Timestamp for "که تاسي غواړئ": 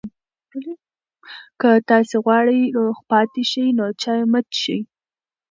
1.59-2.59